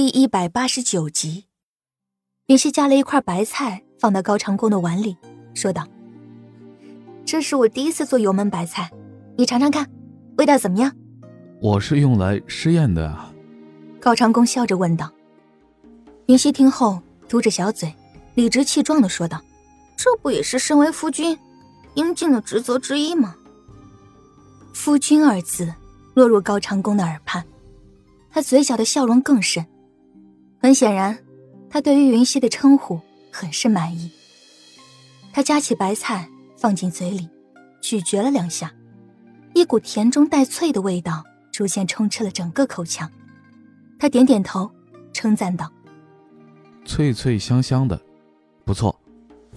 [0.00, 1.46] 第一百八十九集，
[2.46, 5.16] 云溪夹了一块白菜放到高长恭的碗里，
[5.54, 5.84] 说道
[7.26, 8.92] ：“这是我第一次做油焖白菜，
[9.36, 9.90] 你尝尝看，
[10.36, 10.94] 味道怎么样？”
[11.60, 13.34] 我是用来试验的啊。
[13.98, 15.10] 高长恭笑着问道。
[16.26, 17.92] 云溪听后嘟着小嘴，
[18.36, 19.42] 理直气壮的说道
[19.98, 21.36] ：“这不也是身为夫君
[21.94, 23.34] 应尽的职责之一吗？”
[24.72, 25.74] 夫君二字
[26.14, 27.44] 落入高长恭的耳畔，
[28.30, 29.66] 他嘴角的笑容更甚。
[30.60, 31.16] 很显然，
[31.70, 33.00] 他对于云溪的称呼
[33.32, 34.10] 很是满意。
[35.32, 37.28] 他夹起白菜放进嘴里，
[37.80, 38.72] 咀嚼了两下，
[39.54, 43.08] 一股甜中带脆的味道逐渐充斥了整个口腔。
[44.00, 44.68] 他点点头，
[45.12, 45.70] 称赞道
[46.84, 48.00] ：“脆脆香香的，
[48.64, 48.98] 不错，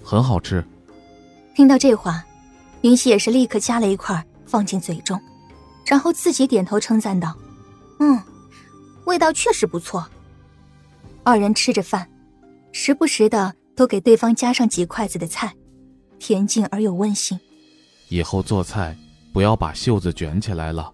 [0.03, 0.63] 很好吃。”
[1.55, 2.23] 听到这话，
[2.81, 5.20] 云溪也是立刻夹了一块放进嘴中，
[5.85, 7.35] 然后自己点头称赞道
[7.99, 8.21] ：“嗯，
[9.05, 10.07] 味道确实不错。”
[11.23, 12.09] 二人吃着饭，
[12.71, 15.54] 时不时的都给对方夹上几筷子的菜，
[16.20, 17.40] 恬静而又温馨。
[18.09, 18.98] 以后做菜
[19.32, 20.91] 不要把袖子卷起来了，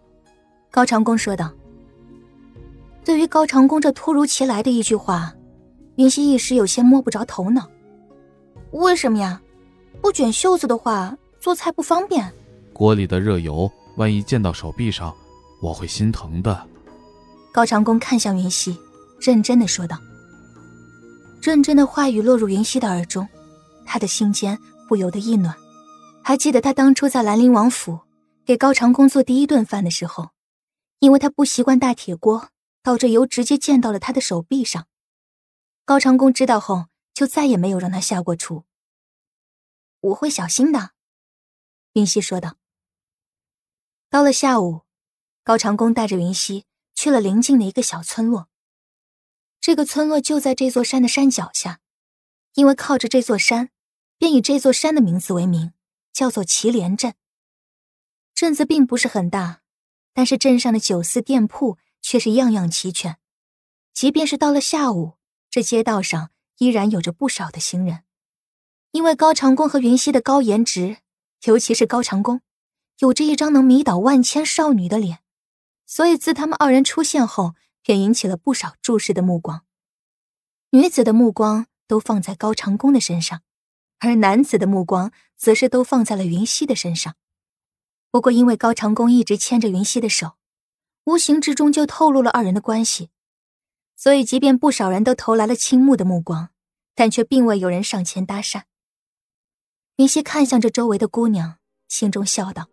[0.70, 1.52] 高长恭说道。
[3.06, 5.34] 对于高长恭这突如其来的一句话，
[5.96, 7.66] 云溪一时有些摸不着头脑。
[8.72, 9.42] 为什么呀？
[10.02, 12.30] 不卷袖子的话，做菜不方便。
[12.74, 15.16] 锅里的热油万一溅到手臂上，
[15.62, 16.68] 我会心疼的。
[17.54, 18.78] 高长恭看向云溪，
[19.20, 19.98] 认真的说道。
[21.48, 23.26] 认真的话语落入云溪的耳中，
[23.86, 25.56] 他的心间不由得一暖。
[26.22, 28.02] 还记得他当初在兰陵王府
[28.46, 30.32] 给高长恭做第一顿饭的时候，
[31.00, 32.50] 因为他不习惯大铁锅，
[32.84, 34.88] 倒着油直接溅到了他的手臂上。
[35.86, 38.66] 高长恭知道后，就再也没有让他下过厨。
[40.02, 40.90] 我会小心的，
[41.94, 42.58] 云溪说道。
[44.10, 44.82] 到了下午，
[45.46, 48.50] 高长恭带着云溪去了邻近的一个小村落。
[49.68, 51.82] 这个村落就在这座山的山脚下，
[52.54, 53.70] 因为靠着这座山，
[54.18, 55.74] 便以这座山的名字为名，
[56.14, 57.16] 叫做祁连镇。
[58.34, 59.60] 镇子并不是很大，
[60.14, 63.18] 但是镇上的酒肆店铺却是样样齐全。
[63.94, 65.16] 即便是到了下午，
[65.50, 68.06] 这街道上依然有着不少的行人。
[68.92, 71.00] 因为高长恭和云溪的高颜值，
[71.44, 72.40] 尤其是高长恭，
[73.00, 75.20] 有着一张能迷倒万千少女的脸，
[75.86, 77.56] 所以自他们二人出现后。
[77.88, 79.64] 便引起了不少注视的目光，
[80.72, 83.44] 女子的目光都放在高长恭的身上，
[84.00, 87.16] 而男子的目光则是都放在了云溪的身上。
[88.12, 90.34] 不过，因为高长恭一直牵着云溪的手，
[91.06, 93.10] 无形之中就透露了二人的关系，
[93.96, 96.50] 所以即便不少人都投来了倾慕的目光，
[96.94, 98.64] 但却并未有人上前搭讪。
[99.96, 102.68] 云溪看向这周围的姑娘，心中笑道：“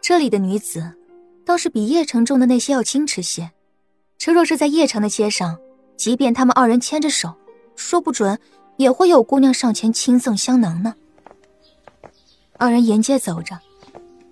[0.00, 0.96] 这里的女子，
[1.44, 3.52] 倒是比邺城中的那些要矜持些。”
[4.24, 5.58] 这若是在邺城的街上，
[5.96, 7.34] 即便他们二人牵着手，
[7.74, 8.38] 说不准
[8.76, 10.94] 也会有姑娘上前亲赠香囊呢。
[12.56, 13.58] 二人沿街走着，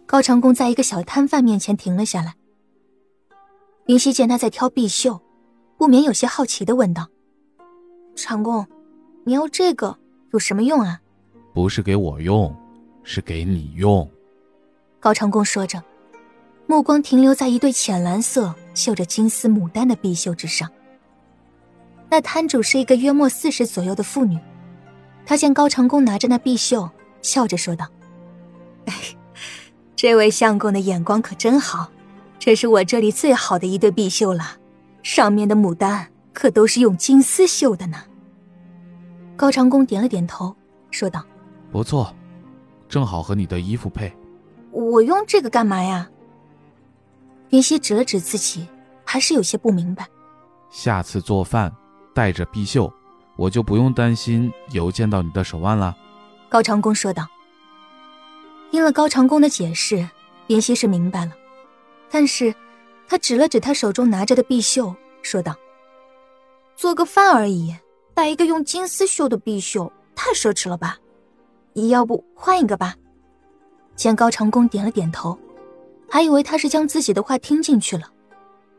[0.06, 2.36] 高长恭在一个小摊贩面前停了下来。
[3.86, 5.20] 云溪见他在挑碧绣，
[5.76, 7.08] 不免有些好奇的问道
[8.14, 8.64] ：“长公，
[9.24, 9.98] 你要这个
[10.32, 11.00] 有什么用啊
[11.52, 12.54] ？”“不是给我用，
[13.02, 14.08] 是给你用。”
[15.00, 15.82] 高长恭说着。
[16.70, 20.70] 目光停留在一对浅蓝色、绣着金丝牡丹的碧袖之上。
[22.08, 24.38] 那摊主是一个约莫四十左右的妇女，
[25.26, 26.88] 她见高长恭拿着那碧袖，
[27.22, 27.88] 笑着说道
[28.86, 28.94] ：“哎，
[29.96, 31.90] 这位相公的眼光可真好，
[32.38, 34.56] 这是我这里最好的一对碧袖了，
[35.02, 37.98] 上面的牡丹可都是用金丝绣的呢。”
[39.36, 40.54] 高长恭点了点头，
[40.92, 41.24] 说道
[41.72, 42.14] ：“不错，
[42.88, 44.12] 正好和你的衣服配。”
[44.70, 46.08] 我用这个干嘛呀？
[47.50, 48.66] 云溪指了指自己，
[49.04, 50.06] 还是有些不明白。
[50.70, 51.72] 下次做饭
[52.14, 52.92] 带着碧绣，
[53.36, 55.96] 我就不用担心油溅到你的手腕了。
[56.48, 57.26] 高长恭说道。
[58.70, 60.08] 听了高长恭的解释，
[60.46, 61.32] 云溪是明白了，
[62.08, 62.54] 但是，
[63.08, 65.56] 他指了指他手中拿着的碧绣，说道
[66.76, 67.74] ：“做个饭而已，
[68.14, 70.96] 带一个用金丝绣的碧绣，太奢侈了吧？
[71.88, 72.94] 要不换一个吧？”
[73.96, 75.36] 见高长恭点了点头。
[76.10, 78.12] 还以为他是将自己的话听进去了，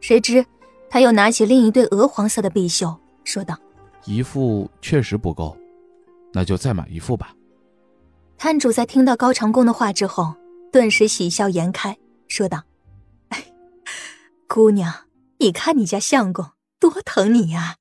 [0.02, 0.46] 谁知
[0.90, 3.58] 他又拿起另一对鹅黄色的碧绣，说道
[4.06, 5.58] ：“一副确实不够，
[6.34, 7.34] 那就再买一副吧。”
[8.38, 10.36] 摊主在听到高长恭的话之后，
[10.72, 11.98] 顿时喜笑颜开，
[12.28, 12.64] 说道
[14.48, 15.06] ：“姑娘，
[15.38, 17.78] 你看你家相公多疼你呀。”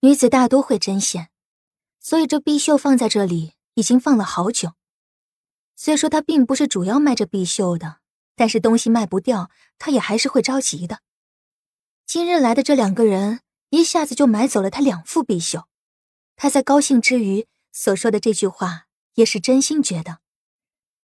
[0.00, 1.28] 女子大多会针线，
[2.00, 4.72] 所以这碧绣放在这里已经放了好久。
[5.74, 7.96] 虽说他并不是主要卖这碧绣的。
[8.36, 11.00] 但是东西卖不掉，他也还是会着急的。
[12.06, 13.40] 今日来的这两个人，
[13.70, 15.66] 一下子就买走了他两副碧绣。
[16.36, 20.20] 他在高兴之余所说的这句话，也是真心觉得，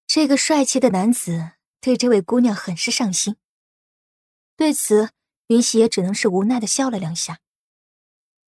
[0.07, 3.37] 这个帅气的男子对这位姑娘很是上心。
[4.55, 5.11] 对此，
[5.47, 7.41] 云溪也只能是无奈的笑了两下。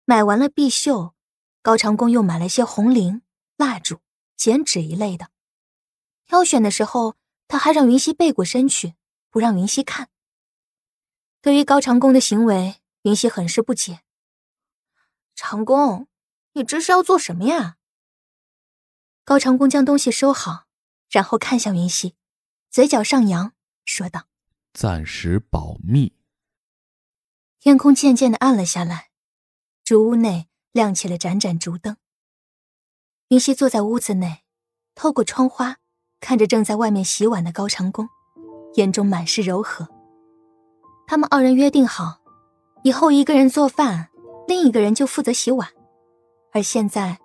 [0.05, 1.15] 买完了碧绣，
[1.61, 3.23] 高长恭又买了些红绫、
[3.57, 3.99] 蜡烛、
[4.37, 5.29] 剪纸一类的。
[6.25, 7.17] 挑选的时候，
[7.49, 8.95] 他还让云溪背过身去，
[9.31, 10.11] 不让云溪看。
[11.41, 14.03] 对于高长恭的行为，云溪很是不解。
[15.35, 16.09] 长恭，
[16.53, 17.79] 你这是要做什么呀？
[19.25, 20.67] 高长恭将东西收好，
[21.11, 22.17] 然后看向云溪，
[22.71, 23.55] 嘴角上扬，
[23.85, 24.27] 说道
[24.75, 26.15] ：“暂时保密。”
[27.61, 29.11] 天空渐渐的暗了下来，
[29.85, 31.97] 竹屋内亮起了盏盏竹灯。
[33.29, 34.45] 云溪坐在屋子内，
[34.95, 35.79] 透过窗花。
[36.21, 38.09] 看着正在外面洗碗的高长恭，
[38.75, 39.89] 眼中满是柔和。
[41.07, 42.19] 他们二人约定好，
[42.83, 44.09] 以后一个人做饭，
[44.47, 45.69] 另一个人就负责洗碗。
[46.53, 47.19] 而现在，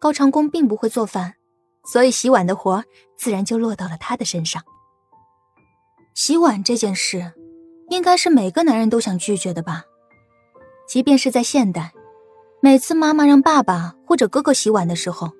[0.00, 1.34] 高长恭并不会做饭，
[1.84, 2.82] 所以洗碗的活
[3.16, 4.62] 自然就落到了他的身上。
[6.14, 7.32] 洗碗这件事，
[7.90, 9.84] 应该是每个男人都想拒绝的吧？
[10.88, 11.92] 即便是在现代，
[12.60, 15.30] 每次妈妈让爸爸或者哥哥洗碗的时候，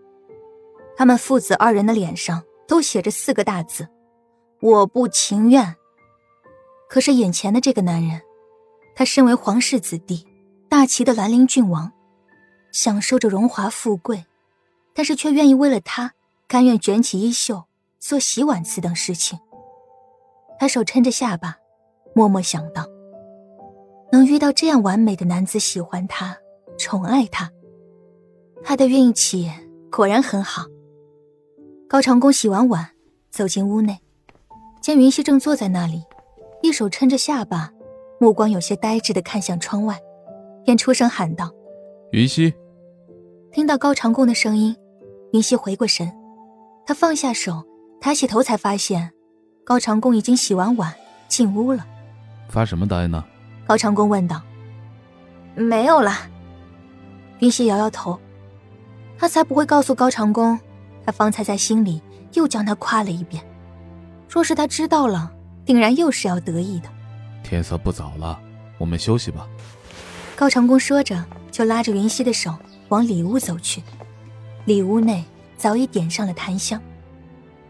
[0.96, 2.42] 他们父子二人的脸上。
[2.68, 3.88] 都写着四个大字
[4.62, 5.74] ：“我不情愿。”
[6.88, 8.20] 可是眼前的这个男人，
[8.94, 10.24] 他身为皇室子弟，
[10.68, 11.90] 大齐的兰陵郡王，
[12.70, 14.24] 享受着荣华富贵，
[14.94, 16.12] 但是却愿意为了他，
[16.46, 17.64] 甘愿卷起衣袖
[17.98, 19.38] 做洗碗此等事情。
[20.58, 21.56] 他手撑着下巴，
[22.14, 22.86] 默默想到：
[24.12, 26.36] 能遇到这样完美的男子喜欢他、
[26.78, 27.50] 宠爱他，
[28.62, 29.50] 他的运气
[29.90, 30.64] 果然很好。
[31.88, 32.86] 高长恭洗完碗，
[33.30, 33.98] 走进屋内，
[34.82, 36.04] 见云溪正坐在那里，
[36.62, 37.72] 一手撑着下巴，
[38.20, 39.98] 目光有些呆滞的看向窗外，
[40.66, 41.50] 便出声喊道
[42.12, 42.52] ：“云溪。”
[43.50, 44.76] 听到高长恭的声音，
[45.32, 46.12] 云溪回过神，
[46.84, 47.64] 他放下手，
[48.02, 49.10] 抬起头才发现，
[49.64, 50.94] 高长恭已经洗完碗
[51.26, 51.86] 进屋了。
[52.50, 53.24] 发什么呆呢？
[53.66, 54.42] 高长恭问道。
[55.54, 56.12] 没有了。
[57.38, 58.20] 云溪摇摇头，
[59.16, 60.60] 他才不会告诉高长恭。
[61.08, 62.02] 他方才在心里
[62.34, 63.42] 又将他夸了一遍，
[64.28, 65.32] 若是他知道了，
[65.64, 66.90] 定然又是要得意的。
[67.42, 68.38] 天色不早了，
[68.76, 69.48] 我们休息吧。
[70.36, 72.54] 高长恭说着，就拉着云溪的手
[72.90, 73.82] 往里屋走去。
[74.66, 75.24] 里屋内
[75.56, 76.78] 早已点上了檀香，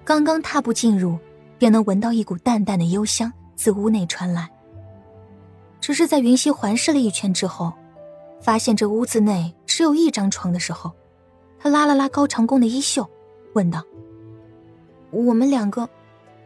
[0.05, 1.17] 刚刚踏步进入，
[1.59, 4.51] 便能闻到一股淡淡的幽香自屋内传来。
[5.81, 7.73] 只是在云溪环视了一圈之后，
[8.41, 10.91] 发现这屋子内只有一张床的时候，
[11.57, 13.09] 他拉了拉高长恭的衣袖。
[13.59, 13.83] 问道
[15.11, 15.89] ：“我们两个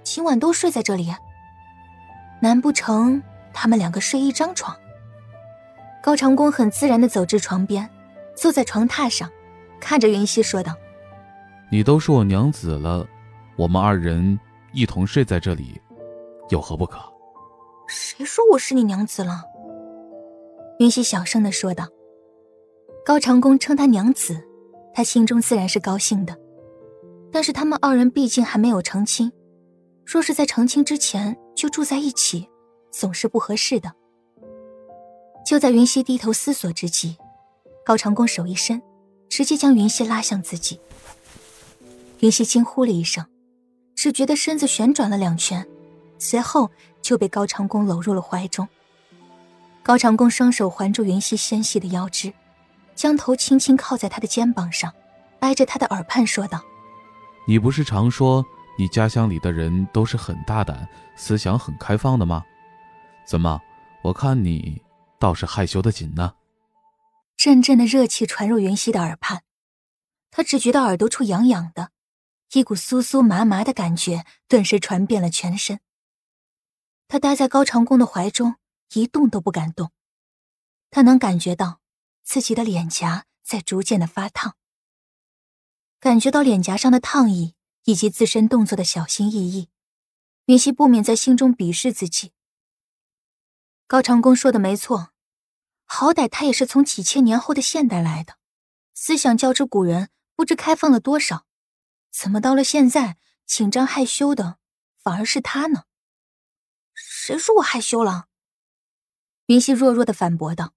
[0.02, 1.14] 今晚都睡在这里？
[2.40, 3.22] 难不成
[3.52, 4.74] 他们两个睡一张床？”
[6.02, 7.86] 高长恭很自然的走至床边，
[8.34, 9.30] 坐在床榻上，
[9.78, 10.74] 看着云溪说道
[11.70, 13.06] ：“你都是我娘子了，
[13.56, 14.40] 我们二人
[14.72, 15.78] 一同睡在这里，
[16.48, 16.98] 有何不可
[17.86, 19.42] ？”“谁说我是你娘子了？”
[20.80, 21.86] 云溪小声的说道。
[23.04, 24.42] 高长恭称她娘子，
[24.94, 26.38] 他心中自然是高兴的。
[27.32, 29.32] 但是他们二人毕竟还没有成亲，
[30.04, 32.46] 若是在成亲之前就住在一起，
[32.90, 33.90] 总是不合适的。
[35.44, 37.16] 就在云溪低头思索之际，
[37.84, 38.80] 高长恭手一伸，
[39.30, 40.78] 直接将云溪拉向自己。
[42.20, 43.26] 云溪惊呼了一声，
[43.96, 45.66] 只觉得身子旋转了两圈，
[46.18, 48.68] 随后就被高长恭搂入了怀中。
[49.82, 52.32] 高长恭双手环住云溪纤细的腰肢，
[52.94, 54.92] 将头轻轻靠在她的肩膀上，
[55.40, 56.62] 挨着她的耳畔说道。
[57.46, 58.44] 你不是常说
[58.78, 62.44] 你家乡里的人都是很大胆、思想很开放的吗？
[63.26, 63.60] 怎么，
[64.02, 64.80] 我看你
[65.18, 66.34] 倒是害羞的紧呢？
[67.36, 69.42] 阵阵的热气传入云溪的耳畔，
[70.30, 71.90] 他只觉得耳朵处痒痒的，
[72.52, 75.80] 一股酥酥麻麻的感觉顿时传遍了全身。
[77.08, 78.54] 他待在高长恭的怀中，
[78.94, 79.90] 一动都不敢动。
[80.90, 81.80] 他能感觉到
[82.22, 84.54] 自己的脸颊在逐渐的发烫。
[86.02, 87.54] 感觉到脸颊上的烫意，
[87.84, 89.68] 以及自身动作的小心翼翼，
[90.46, 92.32] 云溪不免在心中鄙视自己。
[93.86, 95.12] 高长恭说的没错，
[95.84, 98.36] 好歹他也是从几千年后的现代来的，
[98.94, 101.46] 思想较之古人不知开放了多少，
[102.10, 103.16] 怎么到了现在
[103.46, 104.58] 紧张害羞的
[105.00, 105.84] 反而是他呢？
[106.94, 108.26] 谁说我害羞了？
[109.46, 110.74] 云溪弱弱的反驳道：“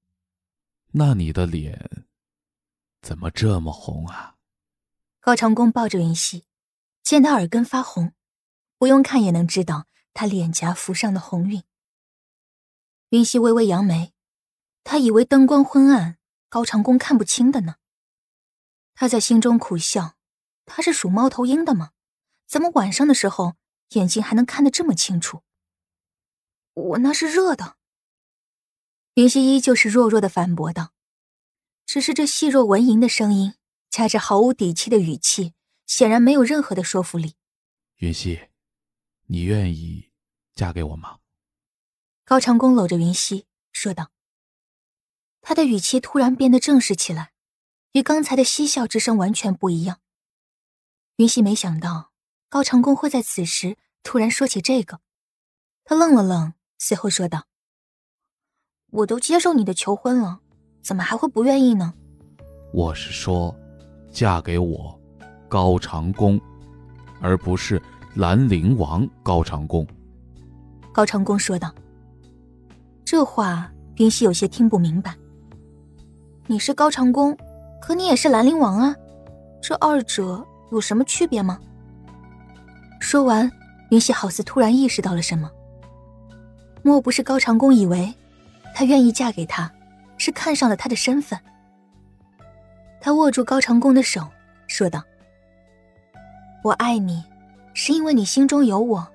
[0.93, 2.05] 那你的脸
[3.01, 4.33] 怎么这么红啊？”
[5.25, 6.45] 高长恭抱着云溪，
[7.01, 8.13] 见他耳根发红，
[8.77, 11.63] 不用看也能知道他脸颊浮上的红晕。
[13.09, 14.13] 云溪微微扬眉，
[14.83, 17.77] 他以为灯光昏暗，高长恭看不清的呢。
[18.93, 20.15] 他在心中苦笑，
[20.63, 21.93] 他是属猫头鹰的吗？
[22.45, 23.55] 怎么晚上的时候
[23.93, 25.41] 眼睛还能看得这么清楚？
[26.75, 27.77] 我那是热的。
[29.15, 30.93] 云溪依旧是弱弱的反驳道，
[31.87, 33.55] 只是这细弱蚊蝇的声音，
[33.95, 35.53] 夹着毫无底气的语气，
[35.85, 37.35] 显然没有任何的说服力。
[37.99, 38.49] 云溪，
[39.27, 40.11] 你愿意
[40.53, 41.19] 嫁给我吗？
[42.25, 44.11] 高长恭搂着云溪说道。
[45.39, 47.31] 他的语气突然变得正式起来，
[47.93, 50.01] 与刚才的嬉笑之声完全不一样。
[51.15, 52.11] 云溪没想到
[52.49, 54.99] 高长恭会在此时突然说起这个，
[55.85, 57.47] 他愣了愣，随后说道
[58.91, 60.41] ：“我都接受你的求婚了，
[60.83, 61.93] 怎么还会不愿意呢？”
[62.73, 63.57] 我是说，
[64.15, 64.97] 嫁给我，
[65.49, 66.39] 高长恭，
[67.19, 67.81] 而不是
[68.13, 69.85] 兰陵王高长恭。
[70.93, 71.69] 高长恭说道。
[73.03, 75.13] 这话云溪有些听不明白。
[76.47, 77.37] 你是高长恭，
[77.81, 78.95] 可你也是兰陵王啊，
[79.61, 80.41] 这二者
[80.71, 81.59] 有什么区别吗？
[83.01, 83.51] 说完，
[83.91, 85.51] 云溪好似突然意识到了什么。
[86.81, 88.13] 莫不是高长恭以为，
[88.73, 89.69] 他愿意嫁给他，
[90.17, 91.37] 是看上了他的身份？
[93.05, 94.27] 他握住高长恭的手，
[94.65, 95.03] 说道
[96.65, 97.23] ：“我爱你，
[97.75, 99.07] 是因为你心中有我，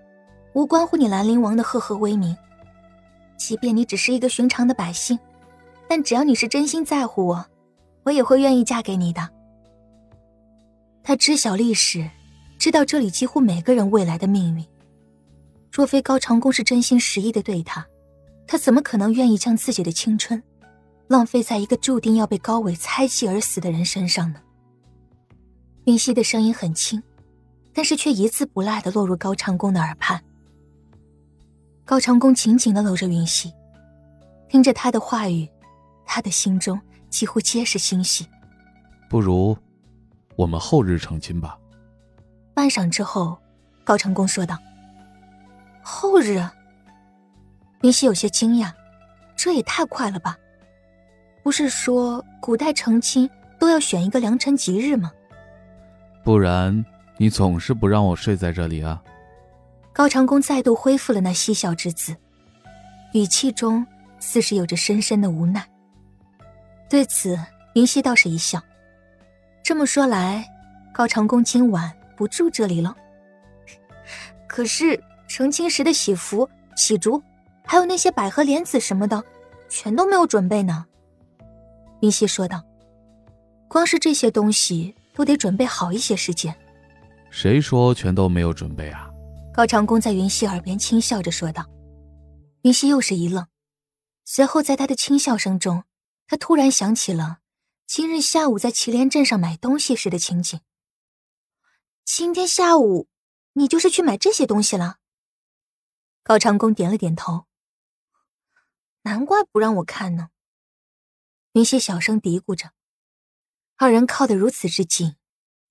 [0.52, 2.36] 无关乎你兰陵王的赫赫威名。”
[3.36, 5.18] 即便你只是一个寻常的百姓，
[5.88, 7.44] 但只要你是真心在乎我，
[8.04, 9.28] 我也会愿意嫁给你的。
[11.02, 12.08] 他知晓历史，
[12.60, 14.64] 知道这里几乎每个人未来的命运。
[15.72, 17.84] 若非高长恭是真心实意的对他，
[18.46, 20.40] 他怎么可能愿意将自己的青春
[21.10, 24.40] 浪费在一个注定要被高伟猜忌而死的人身上呢？
[25.86, 27.02] 云溪的声音很轻，
[27.74, 30.22] 但是却一字不落的落入高长恭的耳畔。
[31.84, 33.52] 高长恭紧紧的搂着云溪，
[34.48, 35.48] 听着他的话语，
[36.06, 38.24] 他的心中几乎皆是欣喜。
[39.08, 39.58] 不如，
[40.36, 41.58] 我们后日成亲吧。
[42.54, 43.36] 半晌之后，
[43.82, 44.56] 高长恭说道
[45.82, 46.40] ：“后日。”
[47.82, 48.72] 云溪有些惊讶，
[49.34, 50.38] 这也太快了吧？
[51.50, 53.28] 不是说古代成亲
[53.58, 55.10] 都要选一个良辰吉日吗？
[56.22, 59.02] 不然你总是不让我睡在这里啊。
[59.92, 62.14] 高长恭再度恢复了那嬉笑之姿，
[63.14, 63.84] 语气中
[64.20, 65.68] 似是有着深深的无奈。
[66.88, 67.36] 对此，
[67.74, 68.62] 云溪倒是一笑。
[69.60, 70.48] 这么说来，
[70.92, 72.96] 高长恭今晚不住这里了。
[74.46, 77.20] 可是成亲时的喜服、喜烛，
[77.66, 79.24] 还有那些百合莲子什么的，
[79.68, 80.86] 全都没有准备呢。
[82.00, 82.64] 云溪说道
[83.68, 86.54] ：“光是这些东西都得准备好一些时间。”
[87.30, 89.08] 谁说全都没有准备啊？
[89.52, 91.64] 高长恭在云溪耳边轻笑着说道
[92.62, 93.46] ：“云溪又是一愣，
[94.24, 95.84] 随后在他的轻笑声中，
[96.26, 97.38] 他突然想起了
[97.86, 100.58] 今日下午在祁连镇上买东西时的情景。
[102.04, 103.08] 今天下午，
[103.52, 104.96] 你就是去买这些东西了？”
[106.24, 107.44] 高长恭点了点头。
[109.02, 110.30] 难怪不让我看呢。
[111.52, 112.70] 云溪小声嘀咕着，
[113.76, 115.16] 二人靠得如此之近，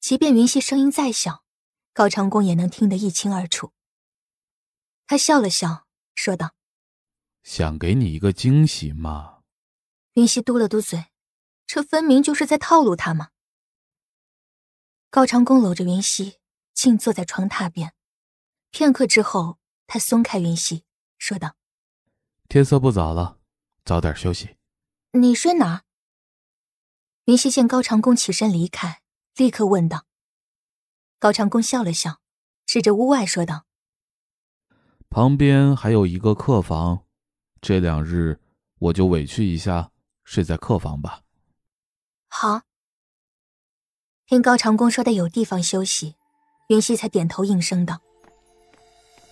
[0.02, 1.46] 即便云溪声音再小。
[1.94, 3.72] 高长恭也能听得一清二楚。
[5.08, 6.54] 他笑了笑，说道
[7.44, 9.40] ：“想给你一个惊喜嘛。”
[10.14, 11.06] 云溪嘟了嘟嘴，
[11.66, 13.30] 这分明就是在套路他嘛。
[15.10, 16.40] 高长恭搂着云溪，
[16.74, 17.94] 静坐在床榻边，
[18.70, 20.84] 片刻之后，他松开云溪，
[21.18, 21.56] 说道
[22.50, 23.40] ：“天色不早了，
[23.86, 24.58] 早点休息。”
[25.14, 25.82] 你睡哪儿？
[27.26, 29.02] 云溪见高长恭起身离开，
[29.36, 30.06] 立刻问道。
[31.18, 32.22] 高长恭笑了笑，
[32.68, 33.66] 指着屋外说道
[35.10, 37.06] ：“旁边还有一个客房，
[37.60, 38.40] 这两日
[38.78, 39.92] 我就委屈一下，
[40.24, 41.24] 睡在客房吧。”
[42.30, 42.62] 好。
[44.28, 46.18] 听高长恭说的有地方休息，
[46.68, 48.00] 云溪才点头应声道。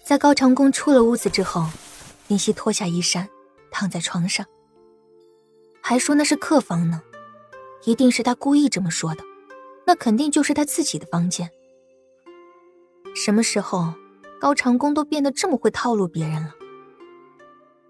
[0.04, 1.70] 在高长恭出了屋子之后，
[2.30, 3.30] 云溪脱下衣衫，
[3.70, 4.44] 躺在床上，
[5.90, 7.02] 还说那是客房呢，
[7.86, 9.24] 一定是他故意这么说的，
[9.86, 11.50] 那肯定就是他自己的房间。
[13.16, 13.94] 什么时候，
[14.38, 16.54] 高长恭都变得这么会套路别人了？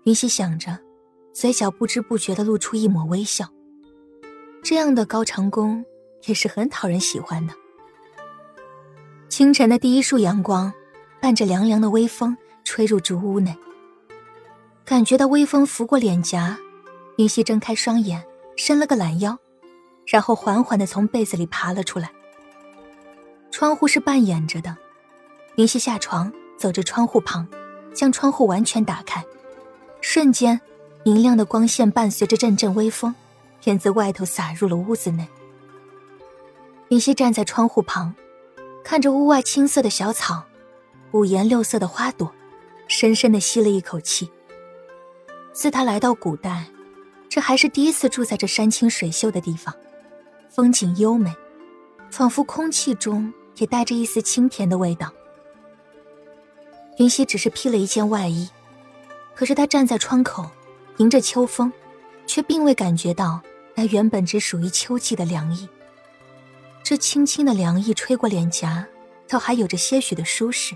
[0.04, 0.78] 云溪想着，
[1.34, 3.48] 嘴角不知不觉的露出一抹微笑。
[4.62, 5.84] 这样的高长恭
[6.28, 7.54] 也是很讨人喜欢的。
[9.28, 10.72] 清晨的第一束阳光，
[11.20, 13.58] 伴着凉凉的微风吹入竹屋内。
[14.86, 16.60] 感觉到微风拂过脸颊，
[17.18, 18.24] 云溪睁开双眼，
[18.56, 19.38] 伸了个懒腰，
[20.06, 22.12] 然后缓缓的从被子里爬了出来。
[23.50, 24.78] 窗户是半掩着的。
[25.56, 27.48] 云溪下床，走至窗户旁，
[27.92, 29.26] 将窗户完全打开，
[30.00, 30.62] 瞬间，
[31.04, 33.16] 明亮的光线伴随着阵阵微风，
[33.64, 35.28] 便自外头洒入了屋子内。
[36.90, 38.14] 云溪站在窗户旁，
[38.84, 40.44] 看着屋外青色的小草，
[41.14, 42.32] 五颜六色的花朵，
[42.88, 44.30] 深深的吸了一口气。
[45.52, 46.68] 自他来到古代，
[47.38, 49.72] 这还是第一次住在这山清水秀的地方，
[50.50, 51.32] 风景优美，
[52.10, 55.14] 仿佛空气中也带着一丝清甜的味道。
[56.98, 58.50] 云溪只是披了一件外衣，
[59.36, 60.50] 可是他站在窗口，
[60.98, 61.72] 迎着秋风，
[62.26, 63.40] 却并未感觉到
[63.76, 65.70] 那原本只属于秋季的凉意。
[66.82, 68.84] 这轻轻的凉意吹过脸颊，
[69.28, 70.76] 倒还有着些许的舒适。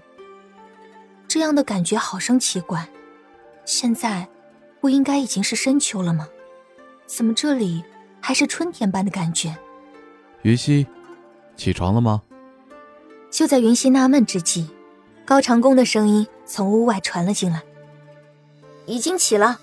[1.27, 2.87] 这样的感觉好生奇怪，
[3.65, 4.29] 现在
[4.79, 6.27] 不应该已经是深秋了吗？
[7.13, 7.83] 怎么这里
[8.21, 9.53] 还是春天般的感觉？
[10.43, 10.87] 云溪，
[11.57, 12.21] 起床了吗？
[13.29, 14.69] 就在云溪纳闷之际。
[15.25, 17.61] 高长恭的声音从屋外传了进来。
[18.85, 19.59] 已经起了。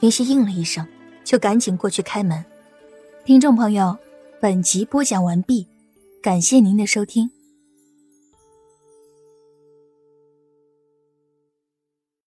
[0.00, 0.86] 云溪应了一声，
[1.22, 2.42] 就赶紧过去开门。
[3.26, 3.98] 听众朋友，
[4.40, 5.68] 本集播讲完毕，
[6.22, 7.30] 感谢您的收听。